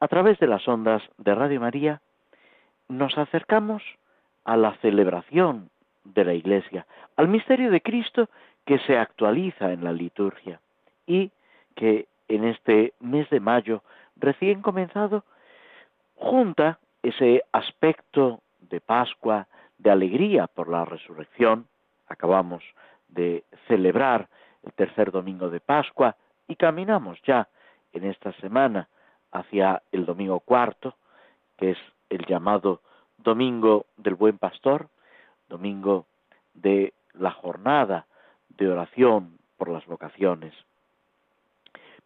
[0.00, 2.00] a través de las ondas de Radio María,
[2.88, 3.82] nos acercamos
[4.44, 5.70] a la celebración
[6.04, 8.28] de la Iglesia, al misterio de Cristo
[8.64, 10.60] que se actualiza en la liturgia
[11.06, 11.30] y
[11.74, 13.82] que en este mes de mayo
[14.16, 15.24] recién comenzado
[16.16, 19.46] junta ese aspecto de Pascua,
[19.78, 21.66] de alegría por la resurrección,
[22.08, 22.62] acabamos
[23.08, 24.28] de celebrar
[24.64, 27.48] el tercer domingo de Pascua y caminamos ya
[27.92, 28.88] en esta semana
[29.32, 30.94] hacia el domingo cuarto,
[31.56, 31.78] que es
[32.10, 32.80] el llamado
[33.18, 34.88] Domingo del Buen Pastor,
[35.48, 36.06] domingo
[36.54, 38.06] de la jornada
[38.48, 40.54] de oración por las vocaciones.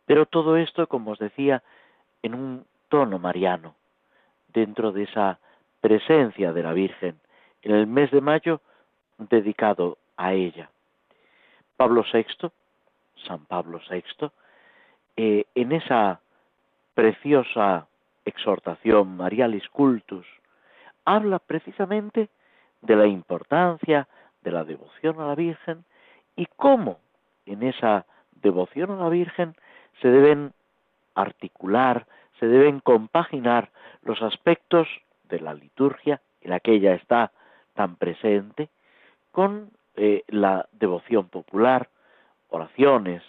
[0.06, 1.62] Pero todo esto, como os decía,
[2.22, 3.74] en un tono mariano,
[4.48, 5.38] dentro de esa
[5.80, 7.18] presencia de la Virgen,
[7.62, 8.60] en el mes de mayo
[9.18, 10.70] dedicado a ella.
[11.76, 12.50] Pablo VI,
[13.26, 14.30] San Pablo VI,
[15.16, 16.20] eh, en esa
[16.94, 17.86] preciosa
[18.24, 20.26] exhortación Marialis Cultus,
[21.04, 22.28] habla precisamente
[22.80, 24.08] de la importancia
[24.42, 25.84] de la devoción a la Virgen
[26.36, 26.98] y cómo
[27.46, 28.06] en esa
[28.42, 29.54] devoción a la Virgen
[30.00, 30.52] se deben
[31.14, 32.06] articular,
[32.38, 33.70] se deben compaginar
[34.02, 34.88] los aspectos
[35.28, 37.32] de la liturgia en la que ella está
[37.74, 38.68] tan presente
[39.30, 41.88] con eh, la devoción popular,
[42.48, 43.22] oraciones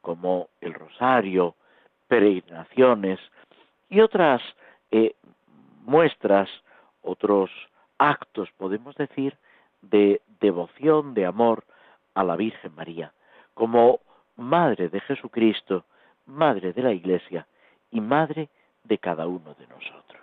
[0.00, 1.54] como el rosario,
[2.08, 3.20] peregrinaciones
[3.88, 4.42] y otras
[4.90, 5.14] eh,
[5.84, 6.48] muestras,
[7.02, 7.50] otros
[7.98, 9.36] actos, podemos decir,
[9.82, 11.64] de devoción, de amor
[12.14, 13.12] a la Virgen María,
[13.54, 14.00] como
[14.36, 15.84] Madre de Jesucristo,
[16.26, 17.46] Madre de la Iglesia
[17.90, 18.48] y Madre
[18.84, 20.22] de cada uno de nosotros.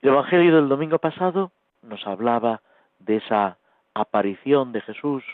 [0.00, 1.50] El Evangelio del domingo pasado
[1.82, 2.60] nos hablaba
[2.98, 3.58] de esa
[3.94, 5.24] aparición de Jesús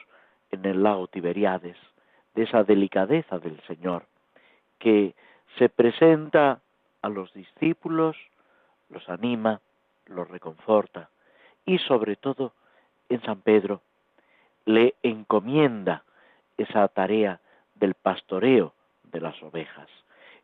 [0.51, 1.77] en el lago Tiberiades,
[2.34, 4.06] de esa delicadeza del Señor,
[4.78, 5.15] que
[5.59, 6.60] se presenta
[7.03, 8.16] a los discípulos,
[8.88, 9.60] los anima,
[10.06, 11.10] los reconforta
[11.65, 12.53] y sobre todo
[13.09, 13.81] en San Pedro
[14.65, 16.04] le encomienda
[16.56, 17.41] esa tarea
[17.75, 18.72] del pastoreo
[19.04, 19.88] de las ovejas.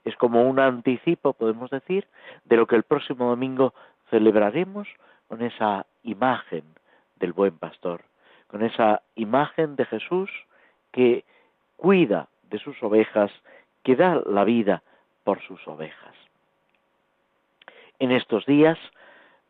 [0.05, 2.07] Es como un anticipo, podemos decir,
[2.45, 3.75] de lo que el próximo domingo
[4.11, 4.89] celebraremos
[5.29, 6.65] con esa imagen
[7.17, 8.03] del buen pastor,
[8.49, 10.31] con esa imagen de Jesús
[10.91, 11.25] que
[11.77, 13.31] cuida de sus ovejas,
[13.85, 14.83] que da la vida
[15.25, 16.15] por sus ovejas.
[17.99, 18.79] En estos días,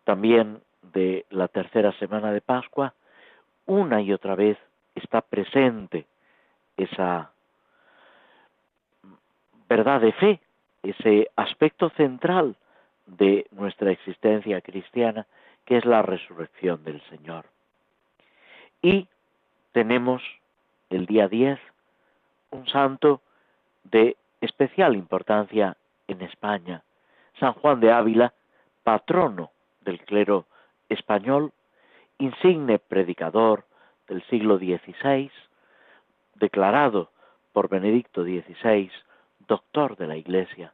[0.05, 2.95] también de la tercera semana de Pascua,
[3.67, 4.59] una y otra vez
[4.95, 6.07] está presente
[6.77, 7.31] esa
[9.69, 10.41] verdad de fe,
[10.83, 12.57] ese aspecto central
[13.07, 15.27] de nuestra existencia cristiana,
[15.65, 17.45] que es la resurrección del Señor.
[18.83, 19.07] Y
[19.73, 20.23] tenemos
[20.89, 21.59] el día 10
[22.51, 23.21] un santo
[23.85, 25.77] de especial importancia
[26.09, 26.83] en España,
[27.39, 28.33] San Juan de Ávila,
[28.83, 29.51] patrono
[29.83, 30.47] del clero
[30.89, 31.53] español,
[32.19, 33.65] insigne predicador
[34.09, 35.31] del siglo XVI,
[36.34, 37.11] declarado
[37.53, 38.91] por Benedicto XVI
[39.51, 40.72] doctor de la Iglesia,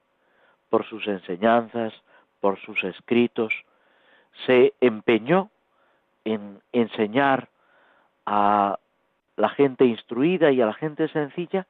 [0.69, 1.95] por sus enseñanzas,
[2.41, 3.53] por sus escritos,
[4.45, 5.51] se empeñó
[6.25, 7.49] en enseñar
[8.27, 8.79] a
[9.37, 11.67] la gente instruida y a la gente sencilla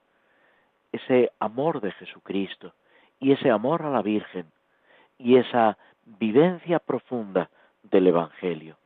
[0.97, 2.72] ese amor de Jesucristo
[3.21, 4.47] y ese amor a la Virgen
[5.19, 7.48] y esa vivencia profunda
[7.83, 8.77] del Evangelio.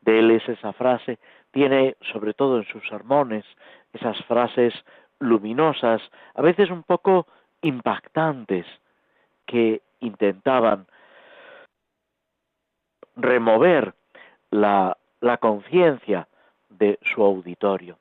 [0.00, 1.18] De él es esa frase,
[1.50, 3.44] tiene sobre todo en sus sermones
[3.92, 4.74] esas frases
[5.18, 6.02] luminosas,
[6.34, 7.26] a veces un poco
[7.60, 8.66] impactantes,
[9.46, 10.86] que intentaban
[13.16, 13.94] remover
[14.50, 16.26] la, la conciencia
[16.70, 17.98] de su auditorio.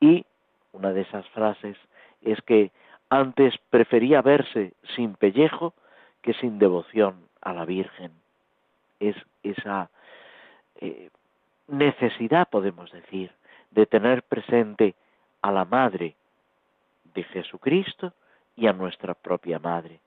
[0.00, 0.24] Y
[0.72, 1.76] una de esas frases
[2.22, 2.70] es que
[3.10, 5.74] antes prefería verse sin pellejo
[6.22, 8.12] que sin devoción a la Virgen.
[8.98, 9.90] Es esa
[10.80, 11.10] eh,
[11.68, 13.30] necesidad, podemos decir,
[13.70, 14.94] de tener presente
[15.42, 16.14] a la Madre
[17.14, 18.12] de Jesucristo
[18.56, 20.00] y a nuestra propia Madre,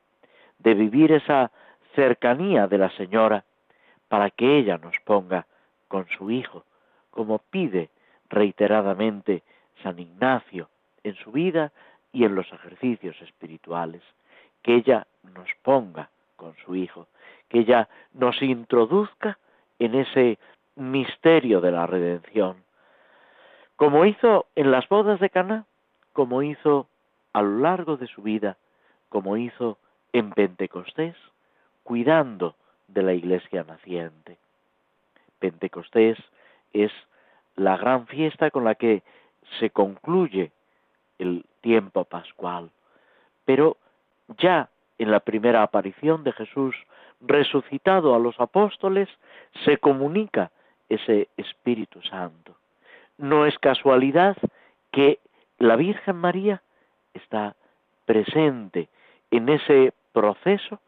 [0.57, 1.51] de vivir esa
[1.95, 3.43] cercanía de la Señora
[4.07, 5.45] para que ella nos ponga
[5.87, 6.65] con su Hijo,
[7.11, 7.89] como pide
[8.29, 9.43] reiteradamente
[9.83, 10.69] San Ignacio
[11.03, 11.71] en su vida
[12.11, 14.01] y en los ejercicios espirituales,
[14.61, 17.07] que ella nos ponga con su Hijo,
[17.49, 19.37] que ella nos introduzca
[19.79, 20.37] en ese
[20.75, 22.63] misterio de la redención,
[23.75, 25.65] como hizo en las bodas de Caná,
[26.13, 26.87] como hizo
[27.33, 28.57] a lo largo de su vida,
[29.09, 29.77] como hizo
[30.11, 31.15] en Pentecostés,
[31.83, 32.55] cuidando
[32.87, 34.37] de la iglesia naciente.
[35.39, 36.17] Pentecostés
[36.73, 36.91] es
[37.55, 39.03] la gran fiesta con la que
[39.59, 40.51] se concluye
[41.17, 42.71] el tiempo pascual.
[43.45, 43.77] Pero
[44.37, 46.75] ya en la primera aparición de Jesús
[47.21, 49.09] resucitado a los apóstoles,
[49.65, 50.51] se comunica
[50.87, 52.55] ese Espíritu Santo.
[53.17, 54.37] No es casualidad
[54.91, 55.19] que
[55.57, 56.61] la Virgen María
[57.13, 57.55] está
[58.05, 58.89] presente
[59.31, 60.79] en ese proceso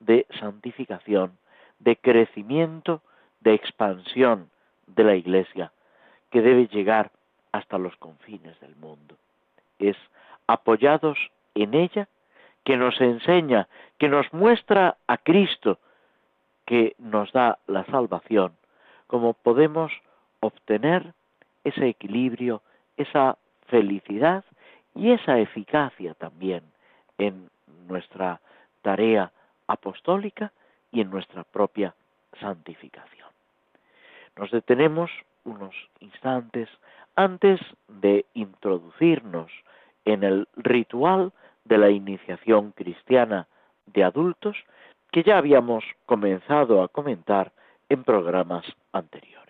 [0.00, 1.38] de santificación,
[1.78, 3.02] de crecimiento,
[3.40, 4.50] de expansión
[4.86, 5.72] de la Iglesia,
[6.30, 7.10] que debe llegar
[7.52, 9.16] hasta los confines del mundo.
[9.78, 9.96] Es
[10.46, 11.18] apoyados
[11.54, 12.08] en ella
[12.64, 13.68] que nos enseña,
[13.98, 15.78] que nos muestra a Cristo,
[16.66, 18.56] que nos da la salvación,
[19.06, 19.92] como podemos
[20.40, 21.12] obtener
[21.62, 22.62] ese equilibrio,
[22.96, 23.36] esa
[23.66, 24.44] felicidad
[24.94, 26.62] y esa eficacia también
[27.18, 27.50] en
[27.86, 28.40] nuestra
[28.82, 29.32] tarea
[29.66, 30.52] apostólica
[30.90, 31.94] y en nuestra propia
[32.40, 33.28] santificación.
[34.36, 35.10] Nos detenemos
[35.44, 36.68] unos instantes
[37.16, 39.50] antes de introducirnos
[40.04, 41.32] en el ritual
[41.64, 43.48] de la iniciación cristiana
[43.86, 44.56] de adultos
[45.10, 47.52] que ya habíamos comenzado a comentar
[47.88, 49.43] en programas anteriores.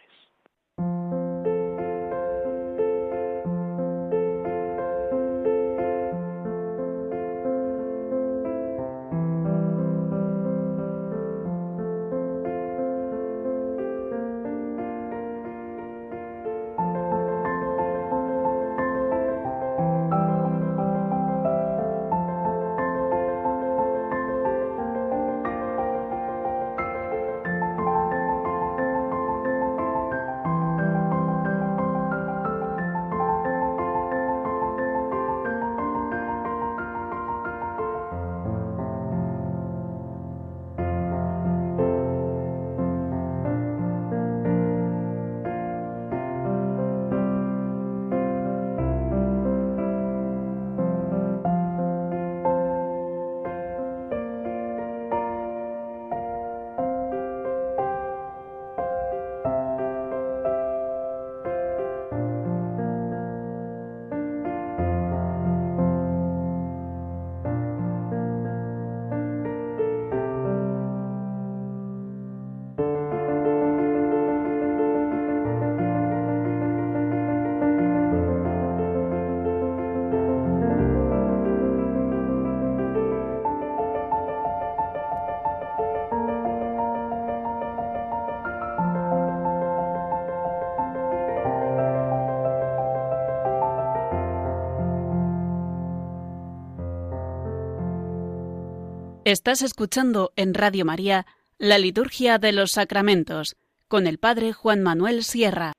[99.35, 101.27] Estás escuchando en Radio María
[101.59, 103.57] la Liturgia de los Sacramentos
[103.89, 105.73] con el Padre Juan Manuel Sierra.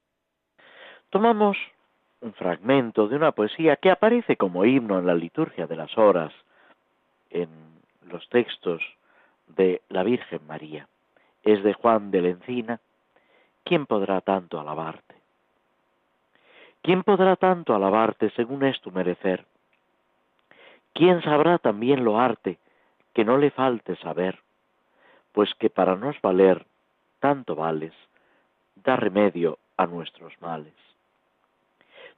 [1.10, 1.56] Tomamos
[2.20, 6.34] un fragmento de una poesía que aparece como himno en la Liturgia de las Horas
[7.30, 7.48] en
[8.10, 8.82] los textos
[9.48, 10.90] de la Virgen María.
[11.42, 12.82] Es de Juan de la Encina.
[13.64, 15.16] ¿Quién podrá tanto alabarte?
[16.82, 19.46] ¿Quién podrá tanto alabarte según es tu merecer?
[20.94, 22.60] ¿Quién sabrá también lo arte
[23.15, 24.39] que no le falte saber,
[25.31, 26.65] pues que para nos valer
[27.19, 27.93] tanto vales,
[28.75, 30.74] da remedio a nuestros males.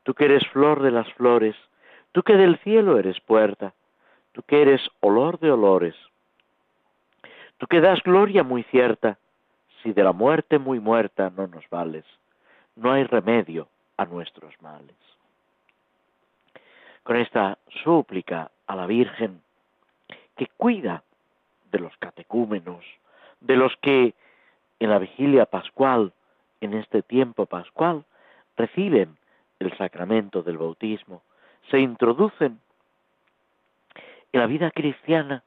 [0.01, 1.55] Tú que eres flor de las flores,
[2.11, 3.73] tú que del cielo eres puerta,
[4.31, 5.95] tú que eres olor de olores,
[7.57, 9.19] tú que das gloria muy cierta,
[9.83, 12.05] si de la muerte muy muerta no nos vales,
[12.75, 14.97] no hay remedio a nuestros males.
[17.03, 19.41] Con esta súplica a la Virgen,
[20.37, 21.03] que cuida
[21.71, 22.85] de los catecúmenos,
[23.41, 24.13] de los que
[24.79, 26.13] en la vigilia pascual,
[26.61, 28.05] en este tiempo pascual,
[28.55, 29.17] reciben
[29.59, 31.23] el sacramento del bautismo,
[31.69, 32.59] se introducen
[34.31, 35.43] en la vida cristiana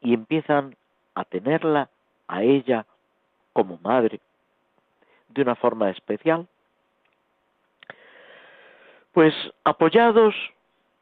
[0.00, 0.76] y empiezan
[1.14, 1.90] a tenerla
[2.28, 2.86] a ella
[3.52, 4.20] como madre
[5.28, 6.46] de una forma especial.
[9.12, 10.34] Pues apoyados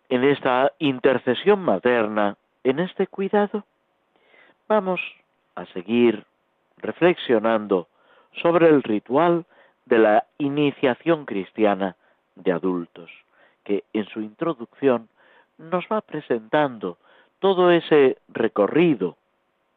[0.09, 3.65] en esta intercesión materna en este cuidado
[4.67, 5.01] vamos
[5.55, 6.27] a seguir
[6.79, 7.87] reflexionando
[8.43, 9.47] sobre el ritual
[9.85, 11.95] de la iniciación cristiana
[12.35, 13.09] de adultos,
[13.63, 15.09] que en su introducción
[15.59, 16.99] nos va presentando
[17.39, 19.17] todo ese recorrido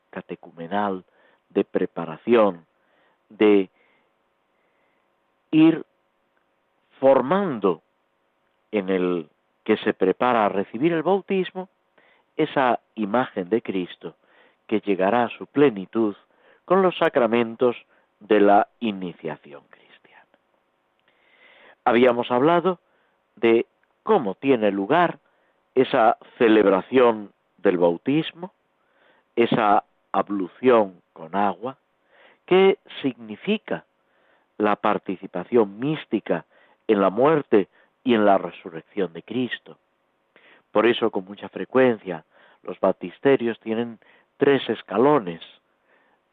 [0.09, 1.03] catecumenal,
[1.49, 2.65] de preparación,
[3.29, 3.69] de
[5.51, 5.85] ir
[6.99, 7.83] formando
[8.71, 9.29] en el
[9.63, 11.69] que se prepara a recibir el bautismo
[12.39, 14.15] esa imagen de Cristo
[14.65, 16.15] que llegará a su plenitud
[16.63, 17.75] con los sacramentos
[18.21, 20.25] de la iniciación cristiana.
[21.83, 22.79] Habíamos hablado
[23.35, 23.65] de
[24.03, 25.19] cómo tiene lugar
[25.75, 28.53] esa celebración del bautismo,
[29.35, 31.77] esa ablución con agua,
[32.45, 33.83] qué significa
[34.57, 36.45] la participación mística
[36.87, 37.67] en la muerte
[38.05, 39.77] y en la resurrección de Cristo.
[40.71, 42.25] Por eso con mucha frecuencia
[42.63, 43.99] los baptisterios tienen
[44.37, 45.41] tres escalones,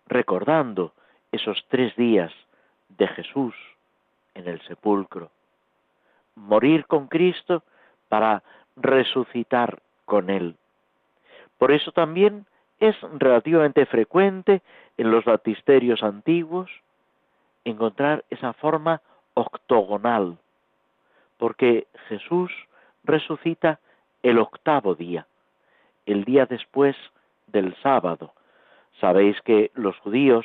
[0.07, 0.93] recordando
[1.33, 2.33] esos tres días
[2.89, 3.55] de Jesús
[4.35, 5.31] en el sepulcro.
[6.35, 7.63] Morir con Cristo
[8.09, 8.43] para
[8.77, 10.57] resucitar con Él.
[11.59, 12.47] Por eso también
[12.79, 14.63] es relativamente frecuente
[14.99, 16.71] en los baptisterios antiguos
[17.65, 19.01] encontrar esa forma
[19.35, 20.39] octogonal,
[21.39, 22.53] porque Jesús
[23.05, 23.81] resucita
[24.27, 25.25] el octavo día,
[26.05, 26.97] el día después
[27.47, 28.33] del sábado.
[29.01, 30.45] Sabéis que los judíos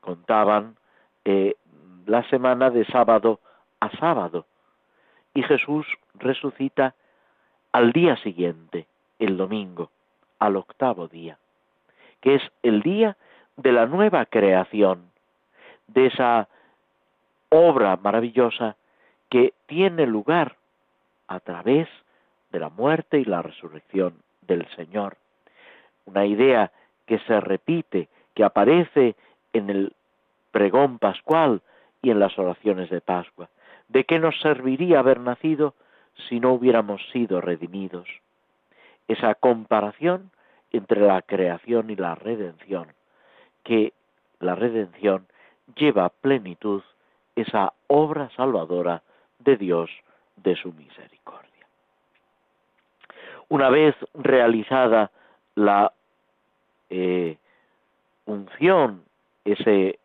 [0.00, 0.76] contaban
[1.24, 1.56] eh,
[2.06, 3.40] la semana de sábado
[3.80, 4.46] a sábado
[5.34, 5.84] y Jesús
[6.14, 6.94] resucita
[7.72, 8.86] al día siguiente,
[9.18, 9.90] el domingo,
[10.38, 11.38] al octavo día,
[12.20, 13.16] que es el día
[13.56, 15.10] de la nueva creación,
[15.88, 16.46] de esa
[17.48, 18.76] obra maravillosa
[19.28, 20.54] que tiene lugar
[21.26, 22.07] a través de
[22.52, 25.16] la muerte y la resurrección del Señor.
[26.06, 26.72] Una idea
[27.06, 29.14] que se repite, que aparece
[29.52, 29.92] en el
[30.50, 31.62] pregón pascual
[32.02, 33.48] y en las oraciones de Pascua.
[33.88, 35.74] ¿De qué nos serviría haber nacido
[36.28, 38.08] si no hubiéramos sido redimidos?
[39.08, 40.30] Esa comparación
[40.70, 42.88] entre la creación y la redención,
[43.64, 43.92] que
[44.40, 45.26] la redención
[45.76, 46.82] lleva a plenitud
[47.36, 49.02] esa obra salvadora
[49.38, 49.90] de Dios
[50.36, 51.47] de su misericordia.
[53.48, 55.10] Una vez realizada
[55.54, 55.92] la
[56.90, 57.36] eh,
[58.26, 59.04] unción,
[59.44, 59.98] ese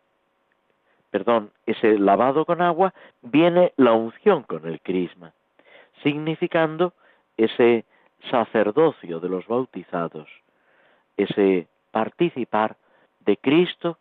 [1.14, 5.32] perdón, ese lavado con agua, viene la unción con el crisma,
[6.02, 6.92] significando
[7.36, 7.84] ese
[8.32, 10.28] sacerdocio de los bautizados,
[11.16, 12.74] ese participar
[13.20, 13.96] de Cristo,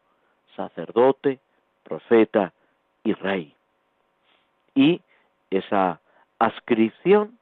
[0.56, 1.38] sacerdote,
[1.84, 2.52] profeta
[3.04, 3.54] y rey,
[4.74, 5.00] y
[5.52, 6.02] esa
[6.40, 7.38] ascripción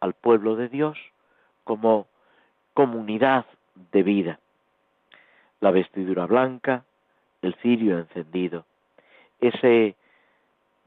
[0.00, 0.98] al pueblo de Dios
[1.64, 2.06] como
[2.74, 3.46] comunidad
[3.92, 4.38] de vida.
[5.60, 6.84] La vestidura blanca,
[7.42, 8.64] el cirio encendido,
[9.40, 9.96] ese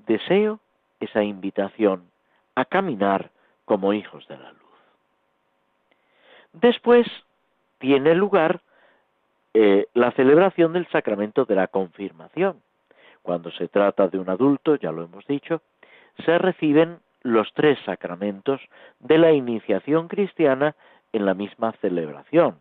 [0.05, 0.60] deseo,
[1.00, 2.10] esa invitación
[2.55, 3.31] a caminar
[3.65, 4.62] como hijos de la luz.
[6.53, 7.07] Después
[7.79, 8.62] tiene lugar
[9.53, 12.62] eh, la celebración del sacramento de la confirmación.
[13.22, 15.62] Cuando se trata de un adulto, ya lo hemos dicho,
[16.25, 18.62] se reciben los tres sacramentos
[19.00, 20.75] de la iniciación cristiana
[21.13, 22.59] en la misma celebración,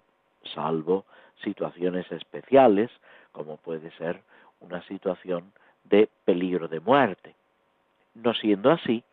[0.54, 1.04] salvo
[1.42, 2.90] situaciones especiales,
[3.32, 4.22] como puede ser
[4.60, 5.52] una situación
[5.84, 7.34] de peligro de muerte.
[8.14, 9.04] No siendo así,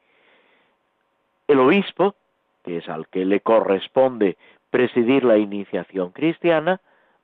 [1.48, 2.16] el obispo,
[2.64, 4.38] que es al que le corresponde
[4.70, 6.80] presidir la iniciación cristiana,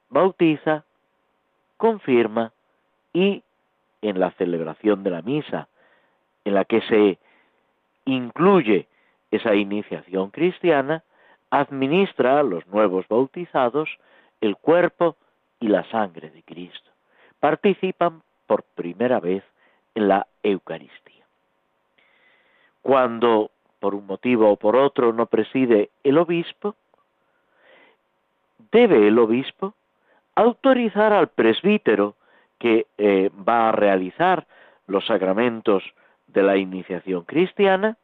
[0.09, 0.83] bautiza,
[1.77, 2.51] confirma
[3.13, 3.43] y
[4.01, 5.67] en la celebración de la misa,
[6.45, 7.17] en la que se
[8.13, 8.87] incluye
[9.31, 11.03] esa iniciación cristiana,
[11.49, 13.89] administra a los nuevos bautizados
[14.41, 15.15] el cuerpo
[15.59, 16.89] y la sangre de Cristo.
[17.39, 19.43] Participan por primera vez
[19.95, 21.25] en la Eucaristía.
[22.81, 26.75] Cuando por un motivo o por otro no preside el obispo,
[28.71, 29.73] debe el obispo
[30.35, 32.15] autorizar al presbítero
[32.57, 34.45] que eh, va a realizar
[34.87, 35.83] los sacramentos
[36.33, 37.97] de la iniciación cristiana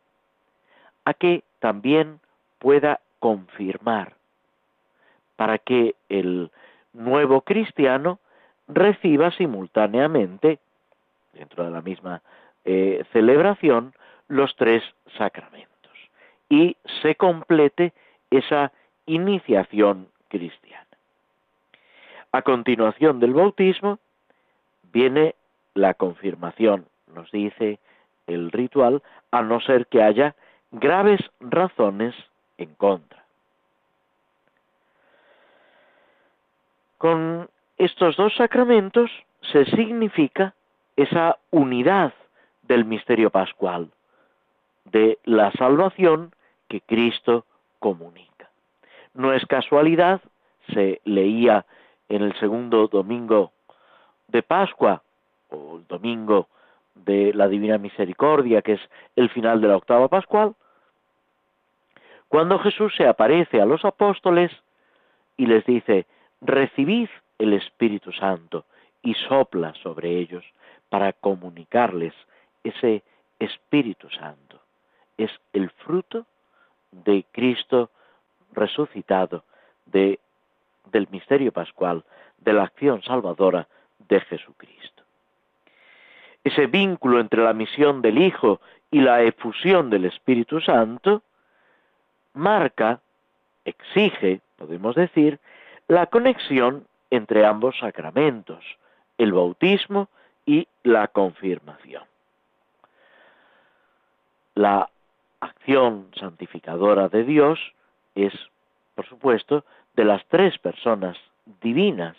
[1.06, 2.20] a que también
[2.60, 4.14] pueda confirmar
[5.36, 6.52] para que el
[6.94, 8.20] nuevo cristiano
[8.68, 10.60] reciba simultáneamente,
[11.34, 12.22] dentro de la misma
[12.64, 13.94] eh, celebración,
[14.28, 14.84] los tres
[15.18, 15.76] sacramentos
[16.50, 17.94] y se complete
[18.30, 18.72] esa
[19.06, 20.86] iniciación cristiana.
[22.32, 24.00] A continuación del bautismo
[24.92, 25.36] viene
[25.74, 27.80] la confirmación, nos dice
[28.28, 29.02] el ritual,
[29.32, 30.36] a no ser que haya
[30.72, 32.16] graves razones
[32.58, 33.24] en contra.
[36.98, 39.12] Con estos dos sacramentos
[39.52, 40.54] se significa
[40.96, 42.14] esa unidad
[42.64, 43.92] del misterio pascual,
[44.86, 46.34] de la salvación
[46.68, 47.46] que Cristo
[47.80, 48.50] comunica.
[49.14, 50.22] No es casualidad,
[50.74, 51.66] se leía
[52.10, 53.52] en el segundo domingo
[54.28, 55.04] de Pascua,
[55.50, 56.48] o el domingo
[56.96, 58.82] de la Divina Misericordia, que es
[59.16, 60.56] el final de la octava pascual,
[62.28, 64.52] cuando Jesús se aparece a los apóstoles
[65.38, 66.06] y les dice,
[66.42, 68.66] recibid el Espíritu Santo
[69.02, 70.44] y sopla sobre ellos
[70.90, 72.14] para comunicarles
[72.64, 73.04] ese
[73.40, 74.60] Espíritu Santo.
[75.18, 76.26] Es el fruto
[76.92, 77.90] de Cristo
[78.54, 79.44] resucitado,
[79.86, 80.20] de,
[80.92, 82.04] del misterio pascual,
[82.40, 83.68] de la acción salvadora
[84.00, 84.95] de Jesucristo.
[86.46, 91.24] Ese vínculo entre la misión del Hijo y la efusión del Espíritu Santo
[92.34, 93.02] marca,
[93.66, 95.40] exige, podemos decir,
[95.88, 98.64] la conexión entre ambos sacramentos,
[99.18, 100.08] el bautismo
[100.46, 102.04] y la confirmación.
[104.54, 104.90] La
[105.40, 107.60] acción santificadora de Dios
[108.14, 108.34] es,
[108.94, 111.18] por supuesto, de las tres personas
[111.62, 112.16] divinas,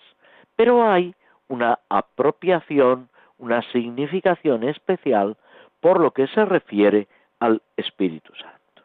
[0.56, 1.14] pero hay
[1.48, 5.36] una apropiación, una significación especial
[5.80, 7.06] por lo que se refiere
[7.38, 8.82] al Espíritu Santo.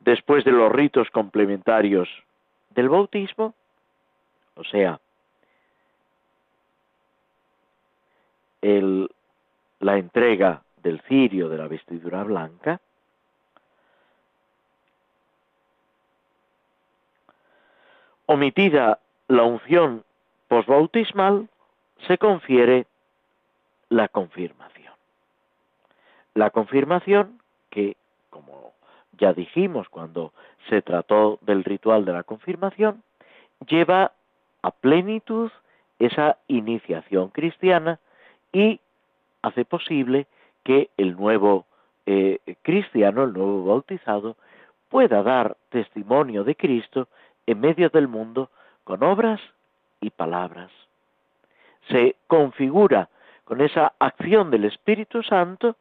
[0.00, 2.08] Después de los ritos complementarios
[2.70, 3.54] del bautismo,
[4.54, 5.00] o sea,
[8.62, 12.80] la entrega del cirio de la vestidura blanca,
[18.26, 20.04] omitida la unción
[20.48, 21.48] posbautismal,
[22.06, 22.86] se confiere
[23.90, 24.94] la confirmación.
[26.34, 27.96] La confirmación que,
[28.30, 28.72] como
[29.18, 30.32] ya dijimos cuando
[30.68, 33.02] se trató del ritual de la confirmación,
[33.68, 34.12] lleva
[34.62, 35.50] a plenitud
[35.98, 37.98] esa iniciación cristiana
[38.52, 38.80] y
[39.42, 40.26] hace posible
[40.64, 41.66] que el nuevo
[42.06, 44.36] eh, cristiano, el nuevo bautizado,
[44.88, 47.08] pueda dar testimonio de Cristo
[47.46, 48.50] en medio del mundo
[48.84, 49.40] con obras
[50.00, 50.70] y palabras.
[51.88, 53.08] Se configura
[53.50, 55.74] con esa acción del Espíritu Santo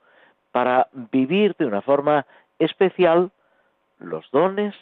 [0.52, 2.26] para vivir de una forma
[2.58, 3.30] especial
[4.00, 4.74] los dones,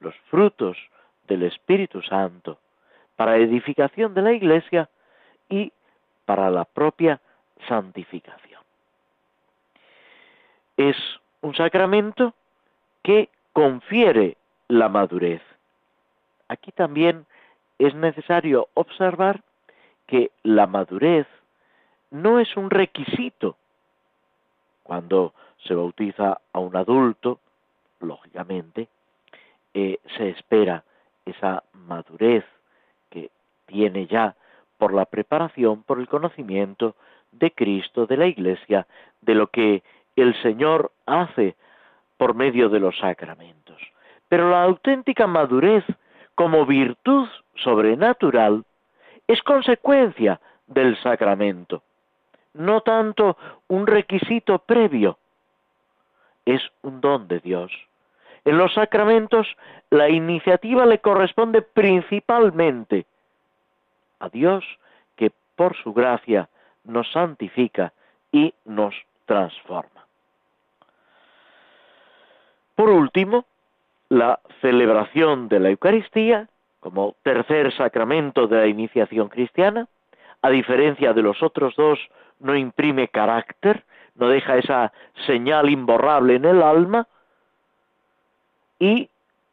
[0.00, 0.76] los frutos
[1.28, 2.58] del Espíritu Santo,
[3.16, 4.90] para edificación de la Iglesia
[5.48, 5.72] y
[6.26, 7.22] para la propia
[7.68, 8.60] santificación.
[10.76, 10.98] Es
[11.40, 12.34] un sacramento
[13.02, 14.36] que confiere
[14.68, 15.40] la madurez.
[16.48, 17.24] Aquí también
[17.78, 19.40] es necesario observar
[20.06, 21.26] que la madurez
[22.14, 23.56] no es un requisito.
[24.84, 27.40] Cuando se bautiza a un adulto,
[28.00, 28.88] lógicamente,
[29.74, 30.84] eh, se espera
[31.26, 32.44] esa madurez
[33.10, 33.30] que
[33.66, 34.36] tiene ya
[34.78, 36.94] por la preparación, por el conocimiento
[37.32, 38.86] de Cristo, de la Iglesia,
[39.20, 39.82] de lo que
[40.14, 41.56] el Señor hace
[42.16, 43.80] por medio de los sacramentos.
[44.28, 45.84] Pero la auténtica madurez
[46.36, 48.64] como virtud sobrenatural
[49.26, 51.82] es consecuencia del sacramento,
[52.54, 53.36] no tanto
[53.68, 55.18] un requisito previo,
[56.44, 57.72] es un don de Dios.
[58.44, 59.46] En los sacramentos
[59.90, 63.06] la iniciativa le corresponde principalmente
[64.20, 64.64] a Dios
[65.16, 66.48] que por su gracia
[66.84, 67.92] nos santifica
[68.32, 70.06] y nos transforma.
[72.74, 73.46] Por último,
[74.08, 76.48] la celebración de la Eucaristía
[76.84, 79.88] como tercer sacramento de la iniciación cristiana,
[80.42, 81.98] a diferencia de los otros dos,
[82.40, 84.92] no imprime carácter, no deja esa
[85.26, 87.06] señal imborrable en el alma
[88.78, 89.08] y,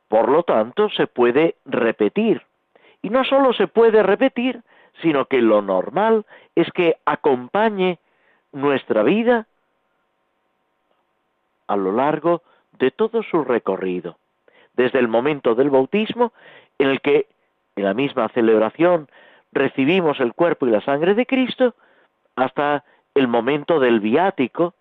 [0.08, 2.44] por lo tanto, se puede repetir.
[3.02, 4.62] Y no solo se puede repetir,
[5.02, 7.98] sino que lo normal es que acompañe
[8.52, 9.48] nuestra vida
[11.68, 12.44] a lo largo
[12.78, 14.18] de todo su recorrido,
[14.74, 16.34] desde el momento del bautismo,
[16.78, 17.28] en el que
[17.76, 19.08] en la misma celebración
[19.54, 21.76] recibimos el cuerpo y la sangre de Cristo,
[22.36, 22.84] hasta
[23.16, 24.74] el momento del viático,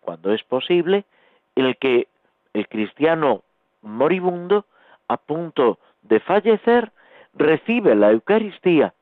[0.00, 1.04] cuando es posible,
[1.54, 2.08] en el que
[2.54, 3.42] el cristiano
[3.82, 4.64] moribundo,
[5.08, 6.90] a punto de fallecer,
[7.34, 8.94] recibe la Eucaristía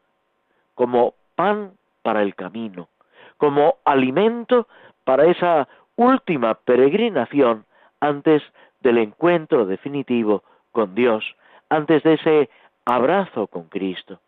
[0.75, 2.89] como pan para el camino,
[3.37, 4.67] como alimento
[5.05, 7.65] para esa última peregrinación
[8.01, 8.43] antes
[8.81, 11.25] del encuentro definitivo con Dios,
[11.71, 12.51] antes de ese
[12.85, 14.21] abrazo con Cristo.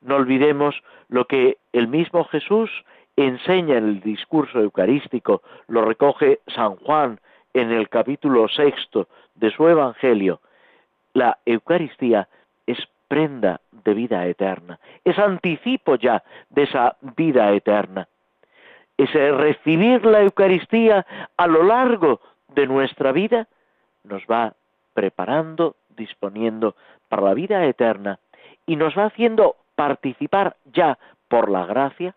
[0.00, 0.74] No olvidemos
[1.08, 2.70] lo que el mismo Jesús
[3.16, 7.20] enseña en el discurso eucarístico, lo recoge San Juan
[7.54, 10.40] en el capítulo sexto de su Evangelio.
[11.14, 12.28] La Eucaristía
[12.66, 18.08] es prenda de vida eterna, es anticipo ya de esa vida eterna.
[18.96, 23.48] Ese recibir la Eucaristía a lo largo de nuestra vida
[24.04, 24.54] nos va
[24.94, 26.74] preparando, disponiendo
[27.08, 28.18] para la vida eterna
[28.66, 30.98] y nos va haciendo participar ya
[31.28, 32.14] por la gracia,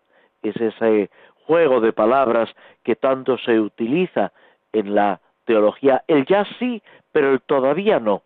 [0.48, 1.10] es ese
[1.46, 2.50] juego de palabras
[2.82, 4.32] que tanto se utiliza
[4.72, 6.82] en la teología, el ya sí,
[7.12, 8.22] pero el todavía no.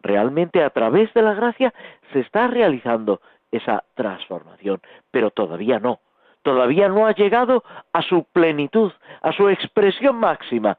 [0.00, 1.72] Realmente a través de la gracia
[2.12, 6.00] se está realizando esa transformación, pero todavía no.
[6.42, 10.76] Todavía no ha llegado a su plenitud, a su expresión máxima,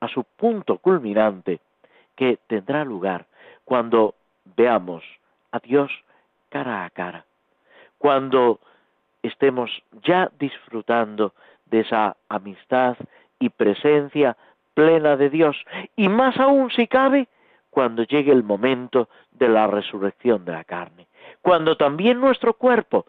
[0.00, 1.60] a su punto culminante,
[2.16, 3.26] que tendrá lugar
[3.64, 4.14] cuando
[4.56, 5.04] veamos
[5.52, 5.92] a Dios
[6.48, 7.24] cara a cara,
[7.98, 8.60] cuando
[9.26, 9.70] estemos
[10.02, 11.32] ya disfrutando
[11.66, 12.96] de esa amistad
[13.38, 14.36] y presencia
[14.74, 15.56] plena de Dios,
[15.96, 17.28] y más aún si cabe,
[17.70, 21.06] cuando llegue el momento de la resurrección de la carne,
[21.42, 23.06] cuando también nuestro cuerpo,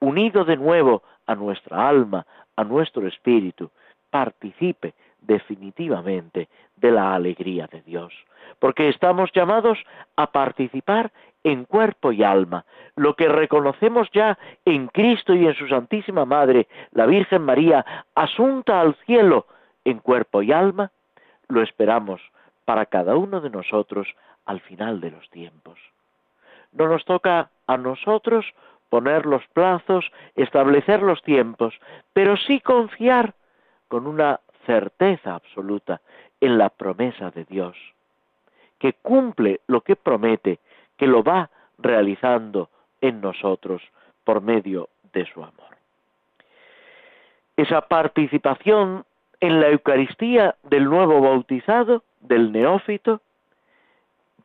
[0.00, 3.70] unido de nuevo a nuestra alma, a nuestro espíritu,
[4.10, 8.12] participe definitivamente de la alegría de Dios,
[8.58, 9.78] porque estamos llamados
[10.16, 11.12] a participar
[11.44, 12.64] en cuerpo y alma.
[12.96, 18.80] Lo que reconocemos ya en Cristo y en su Santísima Madre, la Virgen María, asunta
[18.80, 19.46] al cielo
[19.84, 20.90] en cuerpo y alma,
[21.48, 22.20] lo esperamos
[22.64, 24.08] para cada uno de nosotros
[24.44, 25.78] al final de los tiempos.
[26.72, 28.44] No nos toca a nosotros
[28.88, 31.74] poner los plazos, establecer los tiempos,
[32.12, 33.34] pero sí confiar
[33.88, 36.00] con una certeza absoluta
[36.40, 37.76] en la promesa de Dios,
[38.78, 40.58] que cumple lo que promete,
[40.96, 42.68] que lo va realizando
[43.00, 43.82] en nosotros
[44.24, 45.76] por medio de su amor.
[47.56, 49.04] Esa participación
[49.40, 53.20] en la Eucaristía del nuevo bautizado, del neófito,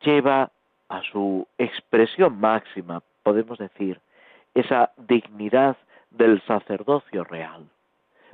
[0.00, 0.50] lleva
[0.88, 4.00] a su expresión máxima, podemos decir,
[4.54, 5.76] esa dignidad
[6.10, 7.66] del sacerdocio real.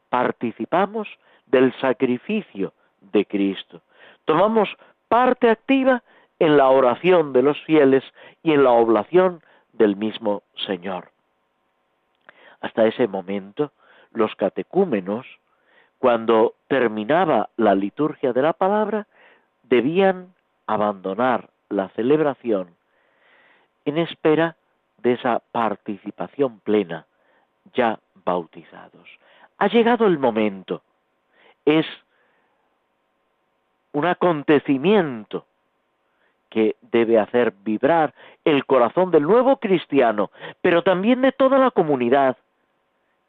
[0.08, 1.08] Participamos
[1.50, 3.82] del sacrificio de Cristo.
[4.24, 4.68] Tomamos
[5.08, 6.02] parte activa
[6.38, 8.04] en la oración de los fieles
[8.42, 11.10] y en la oblación del mismo Señor.
[12.60, 13.72] Hasta ese momento,
[14.12, 15.26] los catecúmenos,
[15.98, 19.06] cuando terminaba la liturgia de la palabra,
[19.64, 20.34] debían
[20.66, 22.76] abandonar la celebración
[23.84, 24.56] en espera
[24.98, 27.06] de esa participación plena,
[27.74, 29.08] ya bautizados.
[29.58, 30.82] Ha llegado el momento
[31.68, 31.86] es
[33.92, 35.44] un acontecimiento
[36.48, 40.30] que debe hacer vibrar el corazón del nuevo cristiano,
[40.62, 42.38] pero también de toda la comunidad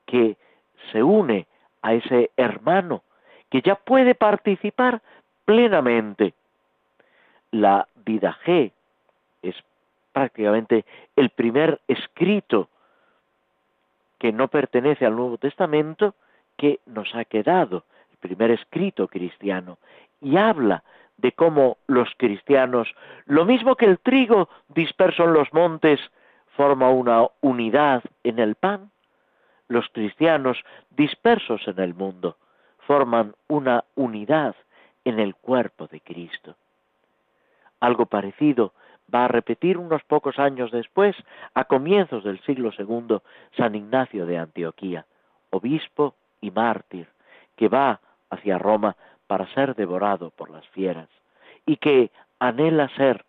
[0.05, 0.37] que
[0.91, 1.47] se une
[1.81, 3.03] a ese hermano
[3.49, 5.01] que ya puede participar
[5.43, 6.33] plenamente.
[7.51, 8.71] La vida G
[9.41, 9.55] es
[10.13, 10.85] prácticamente
[11.17, 12.69] el primer escrito
[14.17, 16.13] que no pertenece al Nuevo Testamento
[16.57, 17.83] que nos ha quedado
[18.19, 19.77] primer escrito cristiano,
[20.21, 20.83] y habla
[21.17, 22.93] de cómo los cristianos,
[23.25, 25.99] lo mismo que el trigo disperso en los montes,
[26.55, 28.91] forma una unidad en el pan,
[29.67, 30.57] los cristianos
[30.89, 32.37] dispersos en el mundo
[32.79, 34.55] forman una unidad
[35.05, 36.55] en el cuerpo de Cristo.
[37.79, 38.73] Algo parecido
[39.13, 41.15] va a repetir unos pocos años después,
[41.53, 43.19] a comienzos del siglo II,
[43.55, 45.05] San Ignacio de Antioquía,
[45.51, 47.07] obispo y mártir,
[47.55, 48.95] que va hacia Roma
[49.27, 51.07] para ser devorado por las fieras,
[51.65, 53.25] y que anhela ser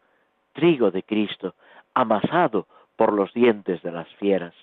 [0.53, 1.55] trigo de Cristo,
[1.95, 4.55] amasado por los dientes de las fieras.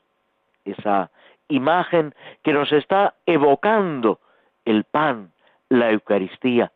[0.66, 1.12] Esa
[1.48, 4.20] imagen que nos está evocando
[4.66, 5.32] el pan,
[5.70, 6.72] la Eucaristía,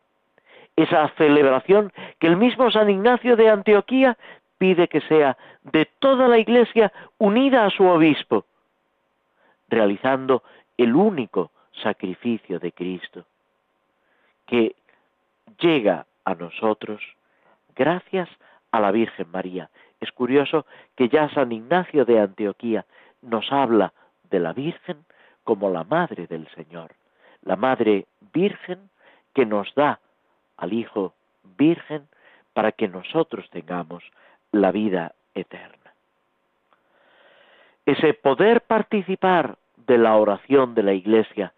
[0.76, 4.16] esa celebración que el mismo San Ignacio de Antioquía
[4.58, 8.44] pide que sea de toda la Iglesia unida a su obispo,
[9.68, 10.42] realizando
[10.76, 11.50] el único
[11.82, 13.24] sacrificio de Cristo
[14.46, 14.74] que
[15.58, 17.00] llega a nosotros
[17.74, 18.28] gracias
[18.70, 19.70] a la Virgen María.
[20.00, 22.84] Es curioso que ya San Ignacio de Antioquía
[23.22, 23.92] nos habla
[24.30, 25.04] de la Virgen
[25.44, 26.92] como la Madre del Señor,
[27.42, 28.90] la Madre Virgen
[29.34, 30.00] que nos da
[30.56, 31.14] al Hijo
[31.56, 32.06] Virgen
[32.52, 34.04] para que nosotros tengamos
[34.52, 35.92] la vida eterna.
[37.86, 41.52] Ese poder participar de la oración de la Iglesia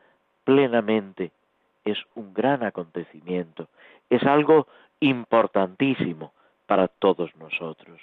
[0.44, 1.32] plenamente
[1.84, 3.68] es un gran acontecimiento,
[4.10, 4.66] es algo
[5.00, 6.32] importantísimo
[6.66, 8.00] para todos nosotros.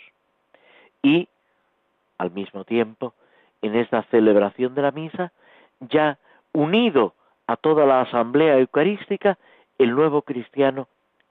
[1.02, 1.28] Y,
[2.18, 3.14] al mismo tiempo,
[3.62, 5.32] en esta celebración de la misa,
[5.80, 6.18] ya
[6.54, 7.14] unido
[7.48, 9.38] a toda la asamblea eucarística,
[9.78, 10.88] el nuevo cristiano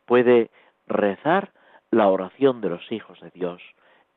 [0.07, 0.51] puede
[0.87, 1.51] rezar
[1.91, 3.63] la oración de los hijos de Dios,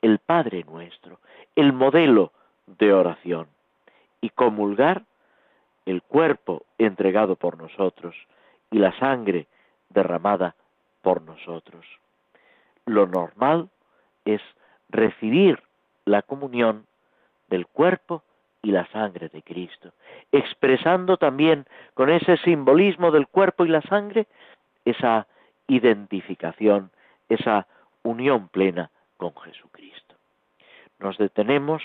[0.02, 1.18] el Padre nuestro,
[1.54, 2.32] el modelo
[2.66, 3.46] de oración,
[4.20, 5.02] y comulgar
[5.86, 8.14] el cuerpo entregado por nosotros
[8.70, 9.46] y la sangre
[9.90, 10.54] derramada
[11.02, 11.84] por nosotros.
[12.86, 13.68] Lo normal
[14.24, 14.40] es
[14.88, 15.62] recibir
[16.04, 16.86] la comunión
[17.48, 18.22] del cuerpo
[18.62, 19.92] y la sangre de Cristo,
[20.32, 24.26] expresando también con ese simbolismo del cuerpo y la sangre
[24.84, 25.26] esa
[25.68, 26.90] identificación,
[27.28, 27.66] esa
[28.02, 30.14] unión plena con Jesucristo.
[30.98, 31.82] Nos detenemos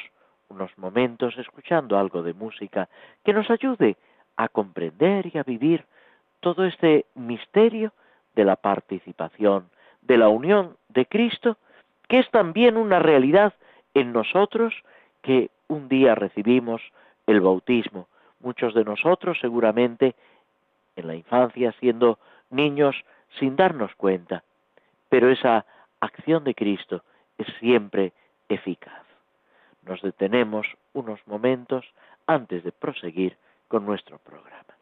[0.49, 2.89] unos momentos escuchando algo de música
[3.23, 3.97] que nos ayude
[4.35, 5.85] a comprender y a vivir
[6.39, 7.93] todo este misterio
[8.35, 9.69] de la participación,
[10.01, 11.57] de la unión de Cristo,
[12.07, 13.53] que es también una realidad
[13.93, 14.73] en nosotros
[15.21, 16.81] que un día recibimos
[17.27, 18.07] el bautismo.
[18.39, 20.15] Muchos de nosotros seguramente
[20.95, 22.17] en la infancia siendo
[22.49, 22.95] niños
[23.39, 24.43] sin darnos cuenta,
[25.09, 25.65] pero esa
[25.99, 27.03] acción de Cristo
[27.37, 28.13] es siempre
[28.47, 29.08] eficaz.
[29.89, 31.83] Nos detenemos unos momentos
[32.27, 34.78] antes de proseguir con nuestro programa.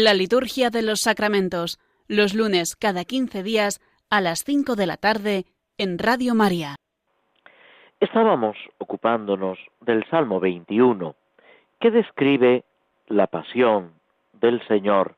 [0.00, 3.80] La liturgia de los sacramentos, los lunes cada 15 días
[4.10, 5.44] a las 5 de la tarde
[5.76, 6.76] en Radio María.
[7.98, 11.16] Estábamos ocupándonos del Salmo 21,
[11.80, 12.62] que describe
[13.08, 13.90] la pasión
[14.34, 15.16] del Señor,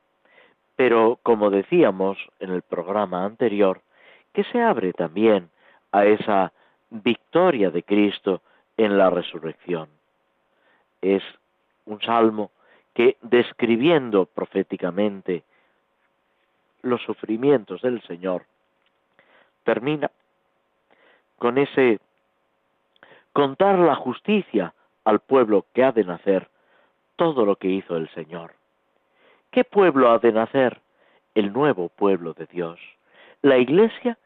[0.76, 3.82] pero como decíamos en el programa anterior,
[4.32, 5.50] que se abre también
[5.92, 6.54] a esa
[6.88, 8.40] victoria de Cristo
[8.78, 9.90] en la resurrección.
[11.02, 11.22] Es
[11.84, 12.50] un salmo
[12.94, 15.44] que describiendo proféticamente
[16.82, 18.44] los sufrimientos del Señor,
[19.64, 20.10] termina
[21.38, 22.00] con ese
[23.32, 24.74] contar la justicia
[25.04, 26.48] al pueblo que ha de nacer
[27.16, 28.54] todo lo que hizo el Señor.
[29.50, 30.80] ¿Qué pueblo ha de nacer?
[31.34, 32.80] El nuevo pueblo de Dios,
[33.42, 34.18] la iglesia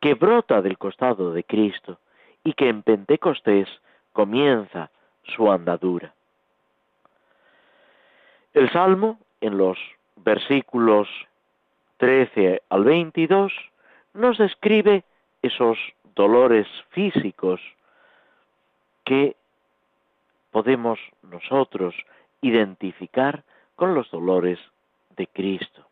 [0.00, 1.98] que brota del costado de Cristo
[2.44, 3.68] y que en Pentecostés
[4.12, 4.90] comienza
[5.22, 6.14] su andadura.
[8.54, 9.78] El Salmo, en los
[10.16, 11.08] versículos
[11.96, 13.52] 13 al 22,
[14.12, 15.04] nos describe
[15.40, 15.78] esos
[16.14, 17.60] dolores físicos
[19.04, 19.36] que
[20.50, 21.94] podemos nosotros
[22.42, 23.42] identificar
[23.74, 24.58] con los dolores
[25.16, 25.86] de Cristo.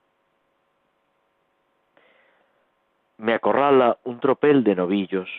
[3.16, 5.30] Me acorrala un tropel de novillos,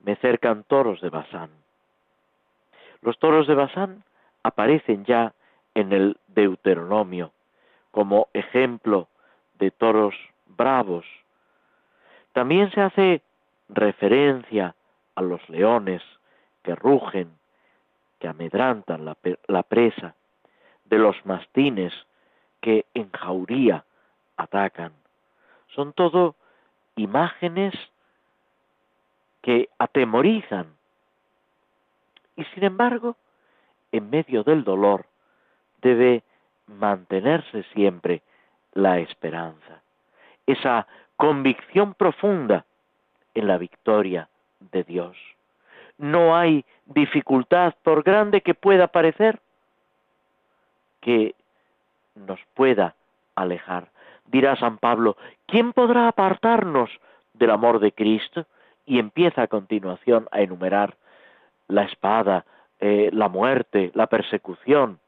[0.00, 1.50] me cercan toros de Basán.
[3.00, 4.02] Los toros de Basán
[4.42, 5.32] aparecen ya
[5.74, 7.32] en el Deuteronomio
[7.90, 9.08] como ejemplo
[9.58, 10.14] de toros
[10.46, 11.04] bravos.
[12.32, 13.22] También se hace
[13.68, 14.74] referencia
[15.14, 16.02] a los leones
[16.62, 17.30] que rugen,
[18.18, 20.14] que amedrantan la, presa,
[20.86, 21.92] de los mastines
[22.60, 23.84] que en jauría
[24.36, 24.92] atacan.
[25.68, 26.34] Son todo
[26.96, 27.74] imágenes
[29.42, 30.74] que atemorizan.
[32.36, 33.16] Y sin embargo,
[33.92, 35.06] en medio del dolor
[35.84, 36.22] debe
[36.66, 38.22] mantenerse siempre
[38.72, 39.82] la esperanza,
[40.46, 42.64] esa convicción profunda
[43.34, 44.28] en la victoria
[44.72, 45.16] de Dios.
[45.98, 49.38] No hay dificultad, por grande que pueda parecer,
[51.00, 51.34] que
[52.14, 52.94] nos pueda
[53.36, 53.88] alejar.
[54.26, 55.16] Dirá San Pablo,
[55.46, 56.90] ¿quién podrá apartarnos
[57.34, 58.46] del amor de Cristo?
[58.86, 60.96] Y empieza a continuación a enumerar
[61.68, 62.44] la espada,
[62.80, 64.98] eh, la muerte, la persecución.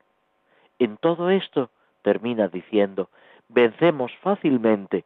[0.79, 1.71] En todo esto
[2.03, 3.09] termina diciendo,
[3.49, 5.05] vencemos fácilmente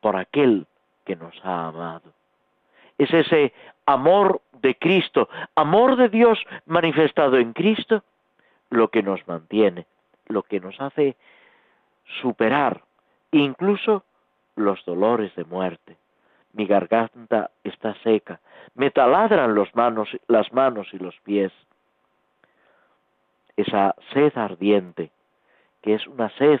[0.00, 0.66] por aquel
[1.04, 2.12] que nos ha amado.
[2.98, 3.52] Es ese
[3.86, 8.04] amor de Cristo, amor de Dios manifestado en Cristo,
[8.70, 9.86] lo que nos mantiene,
[10.28, 11.16] lo que nos hace
[12.20, 12.82] superar
[13.32, 14.04] incluso
[14.56, 15.96] los dolores de muerte.
[16.52, 18.40] Mi garganta está seca,
[18.74, 21.52] me taladran los manos, las manos y los pies.
[23.56, 25.10] Esa sed ardiente,
[25.82, 26.60] que es una sed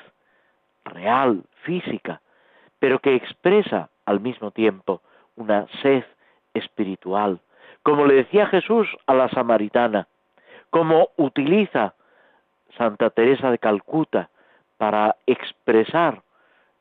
[0.84, 2.20] real, física,
[2.78, 5.00] pero que expresa al mismo tiempo
[5.36, 6.04] una sed
[6.54, 7.40] espiritual,
[7.82, 10.06] como le decía Jesús a la samaritana,
[10.70, 11.94] como utiliza
[12.76, 14.30] Santa Teresa de Calcuta
[14.78, 16.22] para expresar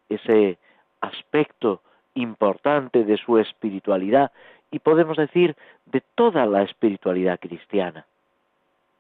[0.10, 0.58] ese
[1.02, 1.82] aspecto
[2.14, 4.32] importante de su espiritualidad
[4.72, 8.06] y podemos decir de toda la espiritualidad cristiana,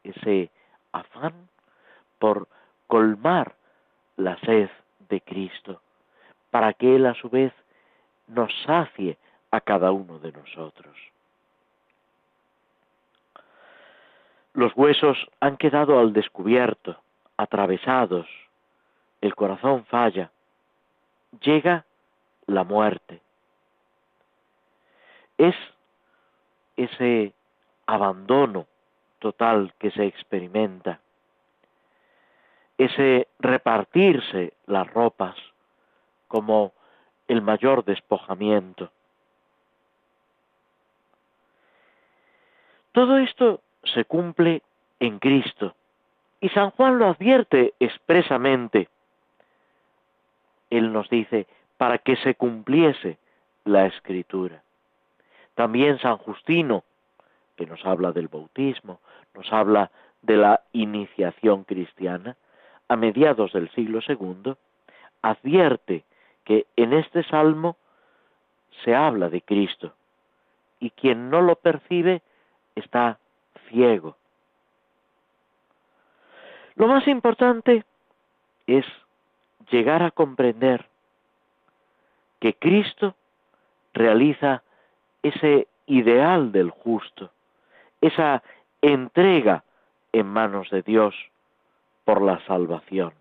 [0.03, 0.49] ese
[0.91, 1.49] afán
[2.19, 2.47] por
[2.87, 3.55] colmar
[4.17, 4.69] la sed
[5.09, 5.81] de Cristo,
[6.49, 7.53] para que Él a su vez
[8.27, 9.17] nos sacie
[9.51, 10.95] a cada uno de nosotros.
[14.53, 17.01] Los huesos han quedado al descubierto,
[17.37, 18.27] atravesados,
[19.21, 20.31] el corazón falla,
[21.41, 21.85] llega
[22.47, 23.21] la muerte.
[25.37, 25.55] Es
[26.75, 27.33] ese
[27.85, 28.67] abandono
[29.21, 30.99] total que se experimenta,
[32.77, 35.35] ese repartirse las ropas
[36.27, 36.73] como
[37.27, 38.91] el mayor despojamiento.
[42.91, 44.63] Todo esto se cumple
[44.99, 45.75] en Cristo
[46.41, 48.89] y San Juan lo advierte expresamente.
[50.71, 51.45] Él nos dice,
[51.77, 53.17] para que se cumpliese
[53.65, 54.63] la escritura.
[55.53, 56.83] También San Justino,
[57.61, 59.01] que nos habla del bautismo,
[59.35, 59.91] nos habla
[60.23, 62.35] de la iniciación cristiana,
[62.87, 64.55] a mediados del siglo II,
[65.21, 66.03] advierte
[66.43, 67.77] que en este salmo
[68.83, 69.93] se habla de Cristo
[70.79, 72.23] y quien no lo percibe
[72.73, 73.19] está
[73.69, 74.17] ciego.
[76.73, 77.85] Lo más importante
[78.65, 78.85] es
[79.69, 80.87] llegar a comprender
[82.39, 83.13] que Cristo
[83.93, 84.63] realiza
[85.21, 87.29] ese ideal del justo,
[88.01, 88.43] esa
[88.81, 89.63] entrega
[90.11, 91.15] en manos de Dios
[92.03, 93.13] por la salvación.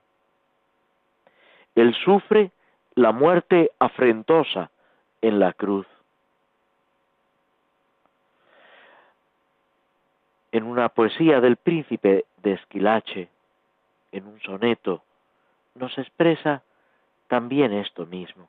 [1.74, 2.50] Él sufre
[2.94, 4.70] la muerte afrentosa
[5.22, 5.86] en la cruz.
[10.52, 13.28] En una poesía del príncipe de Esquilache,
[14.10, 15.02] en un soneto,
[15.76, 16.62] nos expresa
[17.28, 18.48] también esto mismo.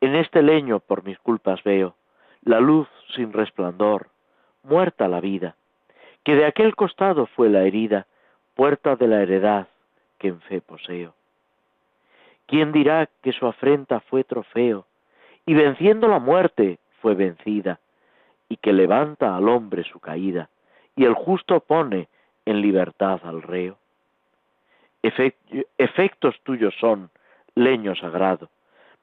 [0.00, 1.94] En este leño por mis culpas veo
[2.42, 4.08] la luz sin resplandor,
[4.64, 5.56] muerta la vida,
[6.24, 8.06] que de aquel costado fue la herida,
[8.54, 9.68] puerta de la heredad
[10.18, 11.14] que en fe poseo.
[12.46, 14.86] ¿Quién dirá que su afrenta fue trofeo
[15.46, 17.80] y venciendo la muerte fue vencida
[18.48, 20.48] y que levanta al hombre su caída
[20.96, 22.08] y el justo pone
[22.44, 23.78] en libertad al reo?
[25.76, 27.10] efectos tuyos son,
[27.54, 28.48] leño sagrado,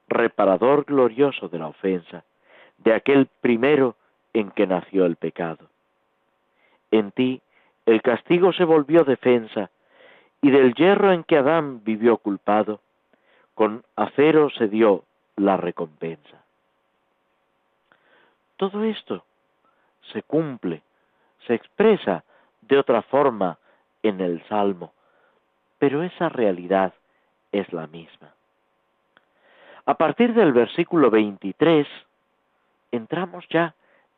[0.08, 2.24] reparador glorioso de la ofensa,
[2.78, 3.94] de aquel primero
[4.32, 5.68] en que nació el pecado.
[6.90, 7.40] En ti
[7.86, 9.70] el castigo se volvió defensa,
[10.40, 12.80] y del hierro en que Adán vivió culpado,
[13.54, 15.04] con acero se dio
[15.36, 16.42] la recompensa.
[18.56, 19.24] Todo esto
[20.12, 20.82] se cumple,
[21.46, 22.24] se expresa
[22.60, 23.58] de otra forma
[24.02, 24.92] en el Salmo,
[25.78, 26.92] pero esa realidad
[27.50, 28.34] es la misma.
[29.84, 31.86] A partir del versículo 23,
[32.92, 33.74] entramos ya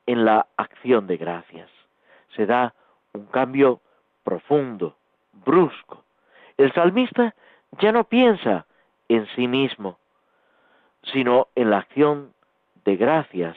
[0.07, 1.71] en la acción de gracias.
[2.37, 2.75] Se da
[3.13, 3.81] un cambio
[4.23, 4.97] profundo,
[5.33, 6.05] brusco.
[6.57, 7.35] El salmista
[7.81, 8.67] ya no piensa
[9.09, 9.99] en sí mismo,
[11.13, 12.33] sino en la acción
[12.85, 13.57] de gracias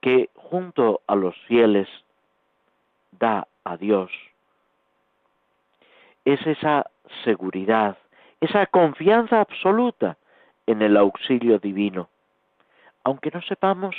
[0.00, 1.88] que junto a los fieles
[3.12, 4.10] da a Dios.
[6.24, 6.90] Es esa
[7.24, 7.98] seguridad,
[8.40, 10.16] esa confianza absoluta
[10.66, 12.08] en el auxilio divino,
[13.04, 13.96] aunque no sepamos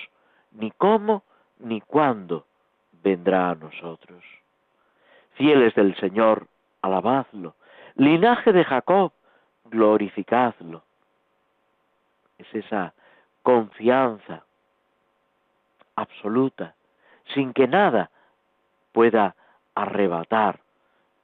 [0.52, 1.24] ni cómo
[1.62, 2.46] ni cuándo
[3.04, 4.24] vendrá a nosotros.
[5.34, 6.48] Fieles del Señor,
[6.82, 7.56] alabadlo.
[7.96, 9.12] Linaje de Jacob,
[9.66, 10.84] glorificadlo.
[12.38, 12.94] Es esa
[13.44, 14.44] confianza
[15.96, 16.76] absoluta,
[17.34, 18.10] sin que nada
[18.92, 19.36] pueda
[19.76, 20.60] arrebatar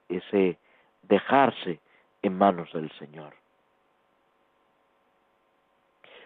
[0.09, 0.57] ese
[1.03, 1.79] dejarse
[2.21, 3.33] en manos del Señor.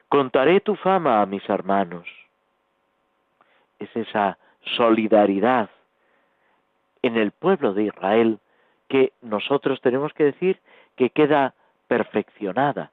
[0.07, 2.07] Contaré tu fama a mis hermanos.
[3.81, 5.69] Es esa solidaridad
[7.01, 8.39] en el pueblo de Israel
[8.87, 10.59] que nosotros tenemos que decir
[10.95, 11.55] que queda
[11.87, 12.91] perfeccionada,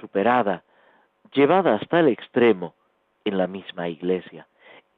[0.00, 0.64] superada,
[1.32, 2.74] llevada hasta el extremo
[3.24, 4.48] en la misma iglesia,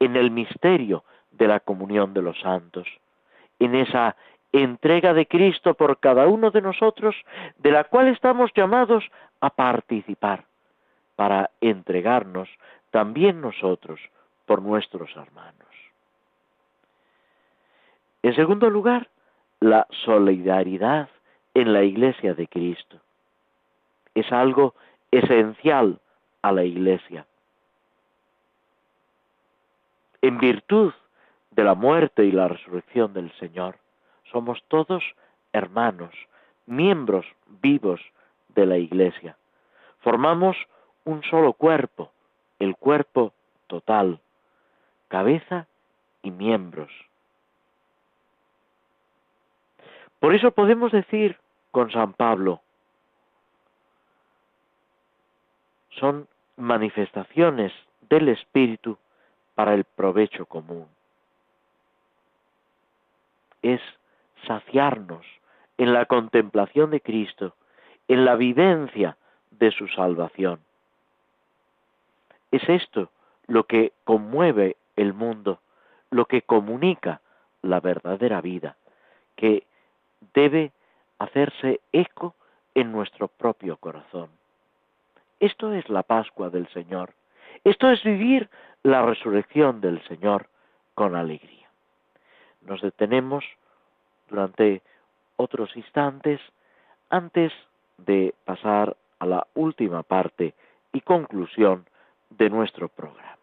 [0.00, 2.88] en el misterio de la comunión de los santos,
[3.58, 4.16] en esa
[4.52, 7.14] entrega de Cristo por cada uno de nosotros,
[7.58, 9.04] de la cual estamos llamados
[9.40, 10.44] a participar
[11.16, 12.48] para entregarnos
[12.90, 14.00] también nosotros
[14.48, 15.68] por nuestros hermanos.
[18.22, 19.08] En segundo lugar,
[19.60, 21.10] la solidaridad
[21.52, 22.98] en la iglesia de Cristo.
[24.14, 24.74] Es algo
[25.10, 26.00] esencial
[26.40, 27.26] a la iglesia.
[30.22, 30.94] En virtud
[31.50, 33.76] de la muerte y la resurrección del Señor,
[34.32, 35.04] somos todos
[35.52, 36.14] hermanos,
[36.64, 37.26] miembros
[37.60, 38.00] vivos
[38.54, 39.36] de la iglesia.
[39.98, 40.56] Formamos
[41.04, 42.10] un solo cuerpo,
[42.58, 43.34] el cuerpo
[43.66, 44.20] total,
[45.08, 45.66] cabeza
[46.22, 46.90] y miembros.
[50.20, 51.38] Por eso podemos decir
[51.70, 52.60] con San Pablo,
[55.90, 57.72] son manifestaciones
[58.08, 58.98] del Espíritu
[59.54, 60.86] para el provecho común.
[63.62, 63.80] Es
[64.46, 65.24] saciarnos
[65.78, 67.54] en la contemplación de Cristo,
[68.06, 69.16] en la vivencia
[69.50, 70.60] de su salvación.
[72.50, 73.10] Es esto
[73.46, 75.60] lo que conmueve el mundo,
[76.10, 77.20] lo que comunica
[77.62, 78.76] la verdadera vida,
[79.36, 79.64] que
[80.34, 80.72] debe
[81.18, 82.34] hacerse eco
[82.74, 84.28] en nuestro propio corazón.
[85.40, 87.14] Esto es la Pascua del Señor.
[87.64, 88.50] Esto es vivir
[88.82, 90.48] la resurrección del Señor
[90.94, 91.68] con alegría.
[92.62, 93.44] Nos detenemos
[94.28, 94.82] durante
[95.36, 96.40] otros instantes
[97.08, 97.52] antes
[97.98, 100.54] de pasar a la última parte
[100.92, 101.86] y conclusión
[102.30, 103.37] de nuestro programa.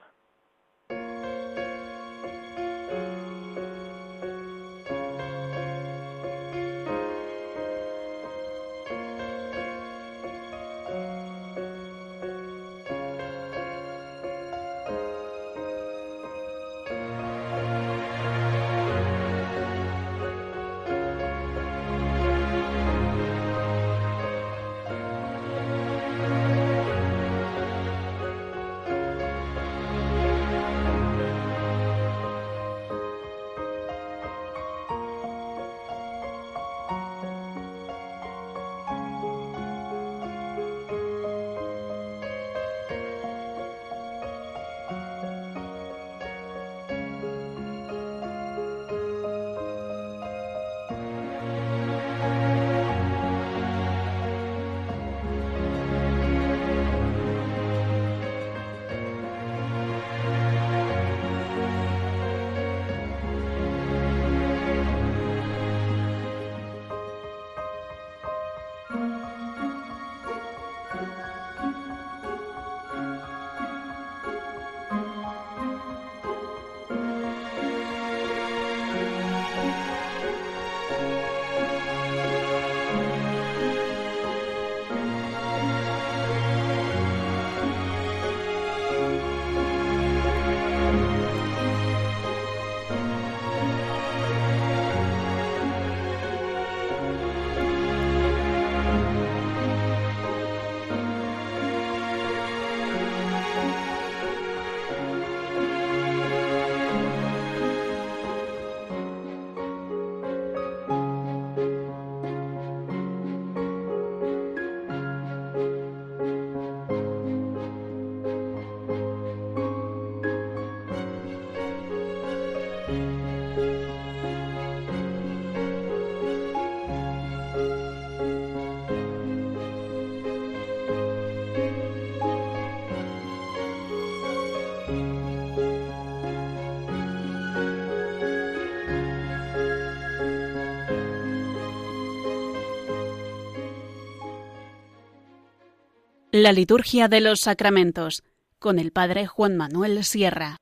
[146.38, 148.22] La liturgia de los sacramentos
[148.60, 150.58] con el Padre Juan Manuel Sierra.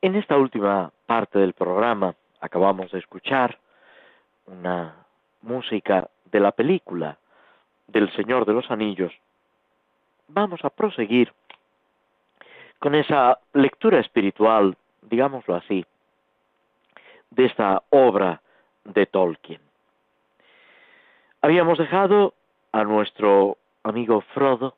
[0.00, 3.56] En esta última parte del programa acabamos de escuchar
[4.46, 4.96] una
[5.42, 7.18] música de la película
[7.86, 9.12] del Señor de los Anillos.
[10.26, 11.32] Vamos a proseguir
[12.80, 15.86] con esa lectura espiritual, digámoslo así,
[17.30, 18.42] de esta obra
[18.82, 19.60] de Tolkien.
[21.42, 22.34] Habíamos dejado
[22.72, 24.74] a nuestro amigo Frodo,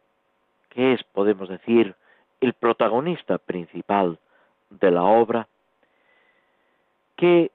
[0.70, 1.94] que es, podemos decir,
[2.40, 4.18] el protagonista principal
[4.70, 5.48] de la obra,
[7.16, 7.50] que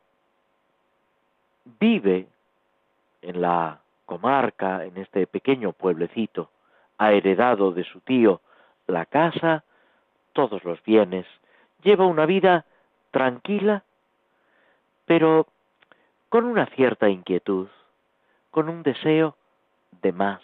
[1.80, 2.28] vive
[3.22, 6.50] en la comarca, en este pequeño pueblecito,
[6.98, 8.42] ha heredado de su tío
[8.88, 9.64] la casa,
[10.34, 11.26] todos los bienes,
[11.84, 12.66] lleva una vida
[13.12, 13.84] tranquila,
[15.06, 15.48] pero
[16.30, 17.68] con una cierta inquietud,
[18.52, 19.36] con un deseo
[20.02, 20.42] de más.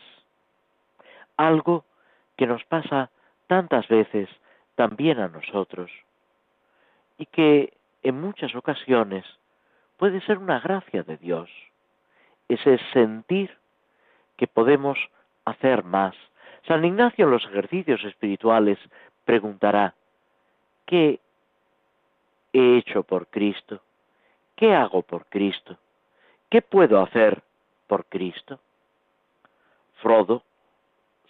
[1.38, 1.86] Algo
[2.38, 3.10] que nos pasa
[3.48, 4.30] tantas veces
[4.76, 5.92] también a nosotros
[7.18, 7.74] y que
[8.04, 9.26] en muchas ocasiones
[9.98, 11.50] puede ser una gracia de Dios,
[12.50, 13.58] ese sentir
[14.38, 14.98] que podemos
[15.46, 16.16] hacer más.
[16.68, 18.78] San Ignacio en los ejercicios espirituales
[19.24, 19.94] preguntará,
[20.86, 21.20] ¿qué
[22.54, 23.82] he hecho por Cristo?
[24.56, 25.78] ¿Qué hago por Cristo?
[26.50, 27.42] ¿Qué puedo hacer
[27.88, 28.60] por Cristo?
[30.02, 30.44] Frodo,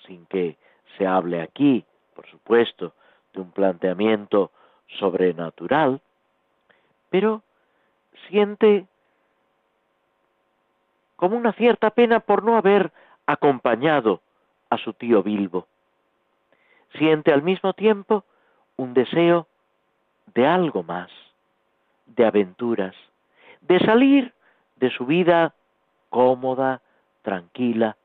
[0.05, 0.57] sin que
[0.97, 2.93] se hable aquí, por supuesto,
[3.33, 4.51] de un planteamiento
[4.99, 6.01] sobrenatural,
[7.09, 7.41] pero
[8.29, 8.85] siente
[11.15, 12.91] como una cierta pena por no haber
[13.25, 14.21] acompañado
[14.69, 15.67] a su tío Bilbo.
[16.97, 18.23] Siente al mismo tiempo
[18.77, 19.47] un deseo
[20.33, 21.09] de algo más,
[22.05, 22.95] de aventuras,
[23.61, 24.33] de salir
[24.75, 25.53] de su vida
[26.09, 26.81] cómoda,
[27.21, 27.97] tranquila,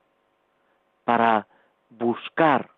[1.05, 1.47] para
[1.91, 2.71] buscar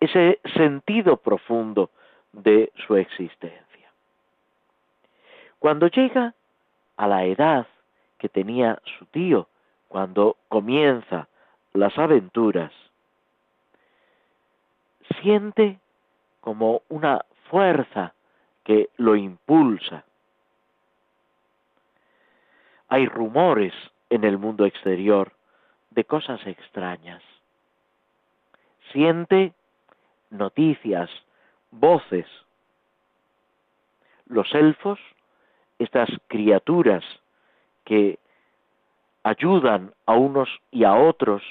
[0.00, 1.90] ese sentido profundo
[2.32, 3.90] de su existencia.
[5.58, 6.34] Cuando llega
[6.96, 7.66] a la edad
[8.18, 9.48] que tenía su tío,
[9.88, 11.28] cuando comienza
[11.72, 12.72] las aventuras,
[15.22, 15.78] siente
[16.40, 18.14] como una fuerza
[18.64, 20.04] que lo impulsa.
[22.88, 23.72] Hay rumores
[24.10, 25.32] en el mundo exterior
[25.90, 27.22] de cosas extrañas.
[28.92, 29.52] Siente
[30.30, 31.10] noticias,
[31.70, 32.26] voces.
[34.26, 34.98] Los elfos,
[35.78, 37.04] estas criaturas
[37.84, 38.18] que
[39.22, 41.42] ayudan a unos y a otros,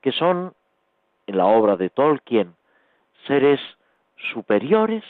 [0.00, 0.54] que son,
[1.26, 2.54] en la obra de Tolkien,
[3.26, 3.60] seres
[4.32, 5.04] superiores,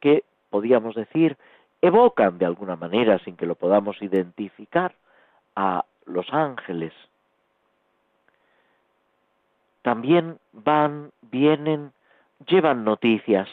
[0.00, 1.36] que, podríamos decir,
[1.80, 4.94] evocan de alguna manera, sin que lo podamos identificar,
[5.56, 6.92] a los ángeles.
[9.82, 11.92] También van, vienen,
[12.46, 13.48] llevan noticias.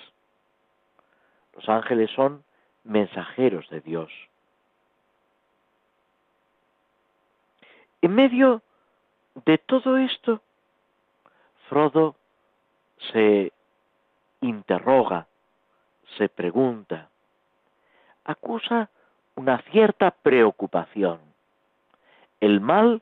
[1.55, 2.43] Los ángeles son
[2.83, 4.11] mensajeros de Dios.
[8.01, 8.61] En medio
[9.45, 10.41] de todo esto,
[11.67, 12.15] Frodo
[13.11, 13.51] se
[14.41, 15.27] interroga,
[16.17, 17.09] se pregunta,
[18.23, 18.89] acusa
[19.35, 21.19] una cierta preocupación.
[22.39, 23.01] El mal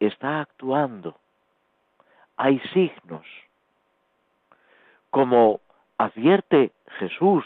[0.00, 1.16] está actuando.
[2.36, 3.26] Hay signos.
[5.10, 5.60] Como
[5.98, 7.44] advierte Jesús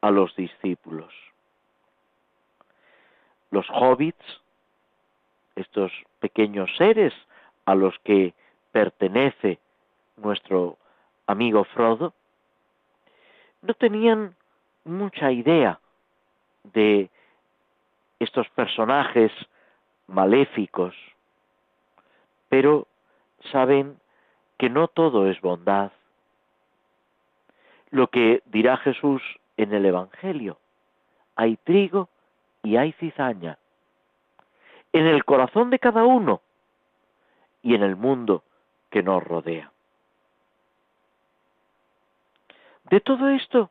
[0.00, 1.12] a los discípulos.
[3.50, 4.24] Los hobbits,
[5.54, 7.14] estos pequeños seres
[7.64, 8.34] a los que
[8.72, 9.58] pertenece
[10.16, 10.78] nuestro
[11.26, 12.12] amigo Frodo,
[13.62, 14.34] no tenían
[14.84, 15.80] mucha idea
[16.64, 17.10] de
[18.18, 19.32] estos personajes
[20.06, 20.94] maléficos,
[22.48, 22.86] pero
[23.50, 23.98] saben
[24.58, 25.92] que no todo es bondad.
[27.90, 29.22] Lo que dirá Jesús
[29.56, 30.58] en el Evangelio,
[31.34, 32.08] hay trigo
[32.62, 33.58] y hay cizaña.
[34.92, 36.40] En el corazón de cada uno
[37.62, 38.42] y en el mundo
[38.90, 39.70] que nos rodea.
[42.84, 43.70] De todo esto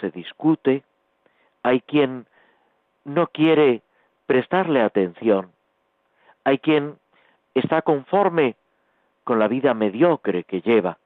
[0.00, 0.82] se discute,
[1.62, 2.26] hay quien
[3.04, 3.82] no quiere
[4.26, 5.52] prestarle atención,
[6.42, 6.98] hay quien
[7.54, 8.56] está conforme
[9.24, 10.98] con la vida mediocre que lleva,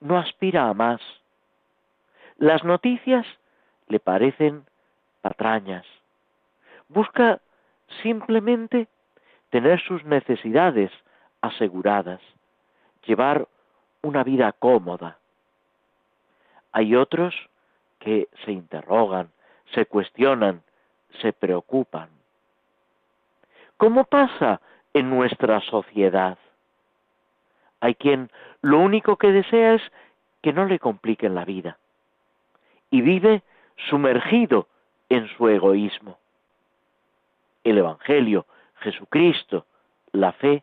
[0.00, 1.00] no aspira a más.
[2.36, 3.26] Las noticias
[3.88, 4.66] le parecen
[5.22, 5.86] patrañas.
[6.88, 7.40] Busca
[8.02, 8.88] simplemente
[9.50, 10.90] tener sus necesidades
[11.40, 12.20] aseguradas,
[13.06, 13.48] llevar
[14.02, 15.18] una vida cómoda.
[16.72, 17.34] Hay otros
[18.00, 19.30] que se interrogan,
[19.72, 20.62] se cuestionan,
[21.22, 22.10] se preocupan.
[23.76, 24.60] ¿Cómo pasa
[24.92, 26.38] en nuestra sociedad?
[27.80, 28.30] Hay quien
[28.62, 29.82] lo único que desea es
[30.42, 31.78] que no le compliquen la vida
[32.90, 33.42] y vive
[33.88, 34.68] sumergido
[35.08, 36.18] en su egoísmo.
[37.64, 38.46] El Evangelio,
[38.76, 39.66] Jesucristo,
[40.12, 40.62] la fe,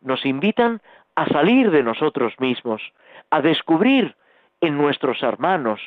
[0.00, 0.80] nos invitan
[1.14, 2.82] a salir de nosotros mismos,
[3.30, 4.14] a descubrir
[4.60, 5.80] en nuestros hermanos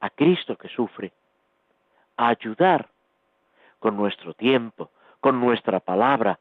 [0.00, 1.12] a Cristo que sufre,
[2.16, 2.88] a ayudar
[3.78, 6.38] con nuestro tiempo, con nuestra palabra,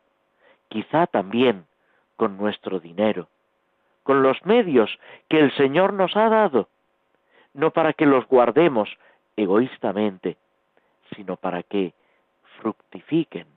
[0.67, 1.65] quizá también
[2.15, 3.27] con nuestro dinero,
[4.03, 4.99] con los medios
[5.29, 6.69] que el Señor nos ha dado,
[7.53, 8.89] no para que los guardemos
[9.35, 10.37] egoístamente,
[11.15, 11.93] sino para que
[12.59, 13.47] fructifiquen,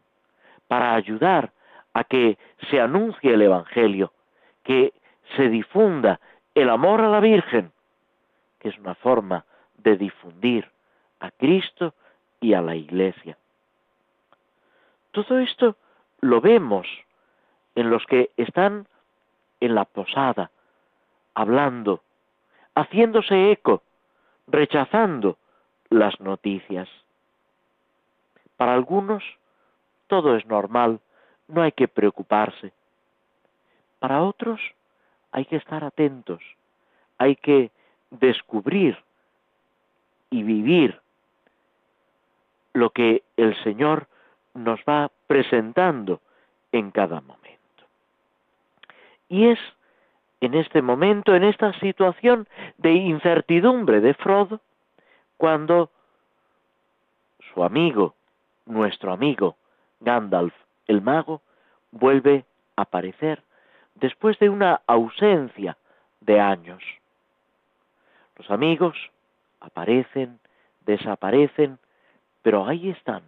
[0.67, 1.53] para ayudar
[1.95, 2.39] a que
[2.71, 4.13] se anuncie el Evangelio,
[4.63, 4.93] que
[5.37, 6.21] se difunda
[6.55, 7.73] el amor a la Virgen,
[8.59, 9.45] que es una forma
[9.77, 10.69] de difundir
[11.21, 11.95] a Cristo
[12.41, 13.37] y a la Iglesia.
[15.11, 15.77] Todo esto
[16.21, 16.87] lo vemos
[17.79, 18.89] en los que están
[19.61, 20.51] en la posada,
[21.33, 22.03] hablando,
[22.75, 23.85] haciéndose eco,
[24.49, 25.39] rechazando
[25.89, 26.89] las noticias.
[28.57, 29.23] Para algunos
[30.09, 30.99] todo es normal,
[31.47, 32.73] no hay que preocuparse.
[34.01, 34.61] Para otros
[35.31, 36.43] hay que estar atentos,
[37.17, 37.71] hay que
[38.11, 38.99] descubrir
[40.31, 41.01] y vivir
[42.73, 44.09] lo que el Señor
[44.55, 46.21] nos va presentando
[46.73, 47.38] en cada momento.
[49.29, 49.59] Y es
[50.41, 54.61] en este momento, en esta situación de incertidumbre de Frodo,
[55.37, 55.91] cuando
[57.53, 58.15] su amigo,
[58.67, 59.57] nuestro amigo
[60.01, 60.55] Gandalf
[60.87, 61.43] el mago,
[61.91, 62.45] vuelve
[62.77, 63.43] a aparecer
[63.97, 65.77] después de una ausencia
[66.21, 66.83] de años.
[68.37, 68.97] Los amigos
[69.61, 70.39] aparecen,
[70.87, 71.79] desaparecen,
[72.43, 73.23] pero ahí están.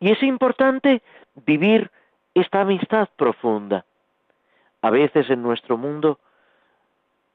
[0.00, 1.02] Y es importante
[1.46, 1.90] vivir
[2.34, 3.84] esta amistad profunda.
[4.82, 6.18] A veces en nuestro mundo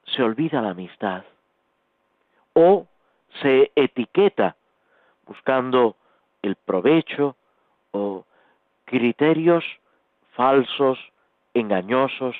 [0.06, 1.24] se olvida la amistad
[2.54, 2.86] o
[3.42, 4.56] se etiqueta
[5.26, 5.96] buscando
[6.42, 7.36] el provecho
[7.92, 8.24] o
[8.84, 9.64] criterios
[10.32, 10.98] falsos,
[11.54, 12.36] engañosos,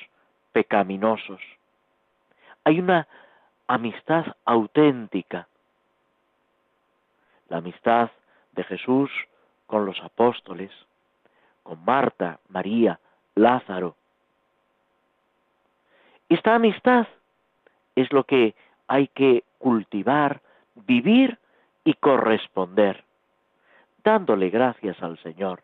[0.51, 1.41] pecaminosos.
[2.63, 3.07] Hay una
[3.67, 5.47] amistad auténtica,
[7.49, 8.11] la amistad
[8.53, 9.11] de Jesús
[9.67, 10.71] con los apóstoles,
[11.63, 12.99] con Marta, María,
[13.35, 13.95] Lázaro.
[16.29, 17.07] Esta amistad
[17.95, 18.55] es lo que
[18.87, 20.41] hay que cultivar,
[20.75, 21.37] vivir
[21.83, 23.03] y corresponder,
[24.03, 25.61] dándole gracias al Señor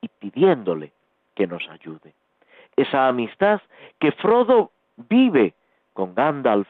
[0.00, 0.92] y pidiéndole
[1.34, 2.14] que nos ayude.
[2.76, 3.60] Esa amistad
[3.98, 5.54] que Frodo vive
[5.94, 6.68] con Gandalf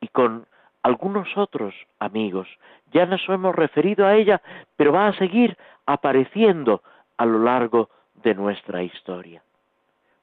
[0.00, 0.46] y con
[0.82, 2.48] algunos otros amigos.
[2.92, 4.42] Ya nos hemos referido a ella,
[4.76, 6.82] pero va a seguir apareciendo
[7.16, 7.88] a lo largo
[8.22, 9.42] de nuestra historia,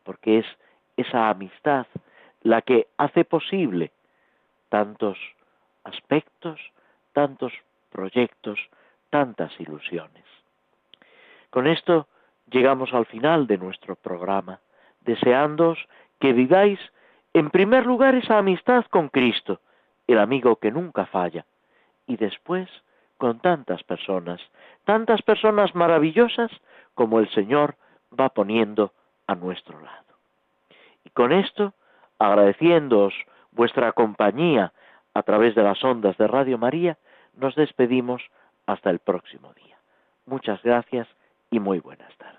[0.04, 0.46] porque es
[0.98, 1.88] esa amistad
[2.42, 3.92] la que hace posible
[4.70, 5.18] tantos
[5.84, 6.60] aspectos,
[7.14, 7.54] tantos
[7.92, 8.60] proyectos,
[9.10, 10.24] tantas ilusiones.
[11.50, 12.08] Con esto
[12.52, 14.60] llegamos al final de nuestro programa,
[15.02, 15.80] deseándoos
[16.20, 16.80] que viváis
[17.34, 19.60] en primer lugar esa amistad con Cristo,
[20.08, 21.46] el amigo que nunca falla,
[22.08, 22.70] y después
[23.18, 24.42] con tantas personas,
[24.86, 26.52] tantas personas maravillosas
[26.96, 27.76] como el Señor
[28.18, 28.94] va poniendo
[29.28, 30.06] a nuestro lado.
[31.04, 31.74] Y con esto,
[32.20, 33.14] agradeciéndoos
[33.52, 34.74] vuestra compañía
[35.14, 36.98] a través de las ondas de Radio María,
[37.36, 38.22] nos despedimos
[38.66, 39.78] hasta el próximo día.
[40.26, 41.08] Muchas gracias
[41.50, 42.39] y muy buenas tardes.